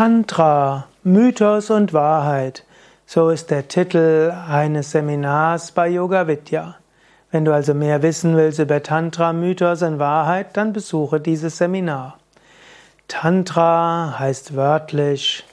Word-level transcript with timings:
Tantra, 0.00 0.86
Mythos 1.04 1.68
und 1.68 1.92
Wahrheit. 1.92 2.64
So 3.04 3.28
ist 3.28 3.50
der 3.50 3.68
Titel 3.68 4.32
eines 4.48 4.92
Seminars 4.92 5.72
bei 5.72 5.88
Yoga 5.88 6.26
Vidya. 6.26 6.76
Wenn 7.30 7.44
du 7.44 7.52
also 7.52 7.74
mehr 7.74 8.00
wissen 8.00 8.34
willst 8.34 8.60
über 8.60 8.82
Tantra, 8.82 9.34
Mythos 9.34 9.82
und 9.82 9.98
Wahrheit, 9.98 10.56
dann 10.56 10.72
besuche 10.72 11.20
dieses 11.20 11.58
Seminar. 11.58 12.16
Tantra 13.08 14.18
heißt 14.18 14.56
wörtlich 14.56 15.44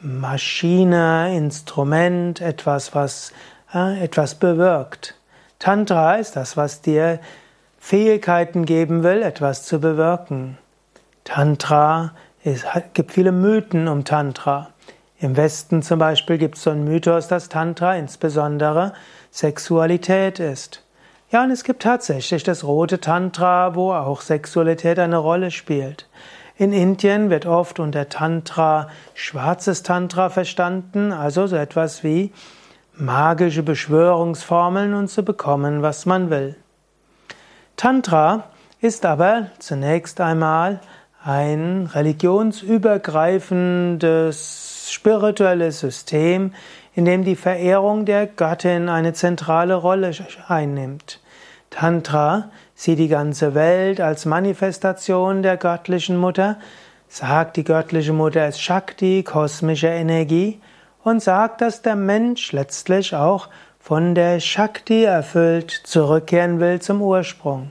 Maschine, 0.00 1.36
Instrument, 1.36 2.40
etwas, 2.40 2.94
was 2.94 3.34
äh, 3.74 4.02
etwas 4.02 4.34
bewirkt. 4.34 5.14
Tantra 5.58 6.14
ist 6.14 6.36
das, 6.36 6.56
was 6.56 6.80
dir 6.80 7.20
Fähigkeiten 7.78 8.64
geben 8.64 9.02
will, 9.02 9.20
etwas 9.20 9.66
zu 9.66 9.78
bewirken. 9.78 10.56
Tantra 11.24 12.12
es 12.42 12.64
gibt 12.94 13.12
viele 13.12 13.32
Mythen 13.32 13.86
um 13.86 14.04
Tantra. 14.04 14.70
Im 15.18 15.36
Westen 15.36 15.82
zum 15.82 15.98
Beispiel 15.98 16.38
gibt 16.38 16.56
es 16.56 16.62
so 16.62 16.70
einen 16.70 16.84
Mythos, 16.84 17.28
dass 17.28 17.50
Tantra 17.50 17.96
insbesondere 17.96 18.94
Sexualität 19.30 20.40
ist. 20.40 20.82
Ja, 21.30 21.44
und 21.44 21.50
es 21.50 21.64
gibt 21.64 21.82
tatsächlich 21.82 22.42
das 22.42 22.64
rote 22.64 22.98
Tantra, 22.98 23.74
wo 23.74 23.92
auch 23.92 24.22
Sexualität 24.22 24.98
eine 24.98 25.18
Rolle 25.18 25.50
spielt. 25.50 26.08
In 26.56 26.72
Indien 26.72 27.28
wird 27.28 27.44
oft 27.44 27.78
unter 27.78 28.08
Tantra 28.08 28.88
schwarzes 29.12 29.82
Tantra 29.82 30.30
verstanden, 30.30 31.12
also 31.12 31.46
so 31.46 31.56
etwas 31.56 32.02
wie 32.02 32.32
magische 32.94 33.62
Beschwörungsformeln 33.62 34.94
und 34.94 35.08
zu 35.08 35.22
bekommen, 35.24 35.82
was 35.82 36.06
man 36.06 36.30
will. 36.30 36.56
Tantra 37.76 38.44
ist 38.80 39.04
aber 39.04 39.48
zunächst 39.58 40.22
einmal 40.22 40.80
ein 41.22 41.88
religionsübergreifendes 41.92 44.88
spirituelles 44.90 45.80
System, 45.80 46.52
in 46.94 47.04
dem 47.04 47.24
die 47.24 47.36
Verehrung 47.36 48.04
der 48.04 48.26
Göttin 48.26 48.88
eine 48.88 49.12
zentrale 49.12 49.74
Rolle 49.74 50.12
einnimmt. 50.48 51.20
Tantra 51.70 52.50
sieht 52.74 52.98
die 52.98 53.08
ganze 53.08 53.54
Welt 53.54 54.00
als 54.00 54.26
Manifestation 54.26 55.42
der 55.42 55.56
göttlichen 55.56 56.16
Mutter, 56.16 56.56
sagt, 57.08 57.56
die 57.56 57.64
göttliche 57.64 58.12
Mutter 58.12 58.48
ist 58.48 58.60
Shakti, 58.60 59.22
kosmische 59.22 59.88
Energie, 59.88 60.60
und 61.02 61.22
sagt, 61.22 61.60
dass 61.60 61.82
der 61.82 61.96
Mensch 61.96 62.52
letztlich 62.52 63.14
auch 63.14 63.48
von 63.78 64.14
der 64.14 64.40
Shakti 64.40 65.04
erfüllt 65.04 65.70
zurückkehren 65.70 66.60
will 66.60 66.80
zum 66.80 67.02
Ursprung. 67.02 67.70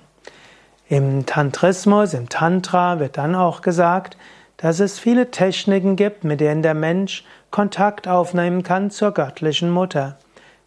Im 0.91 1.27
Tantrismus, 1.27 2.15
im 2.15 2.29
Tantra 2.29 2.99
wird 2.99 3.19
dann 3.19 3.35
auch 3.35 3.61
gesagt, 3.61 4.17
dass 4.57 4.79
es 4.79 4.97
viele 4.97 5.29
Techniken 5.29 5.95
gibt, 5.95 6.23
mit 6.23 6.41
denen 6.41 6.63
der 6.63 6.73
Mensch 6.73 7.23
Kontakt 7.51 8.07
aufnehmen 8.07 8.63
kann 8.63 8.89
zur 8.89 9.11
göttlichen 9.11 9.69
Mutter. 9.69 10.17